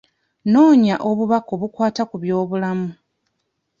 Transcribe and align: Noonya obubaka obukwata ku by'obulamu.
Noonya 0.51 0.95
obubaka 1.09 1.49
obukwata 1.57 2.01
ku 2.09 2.15
by'obulamu. 2.23 2.89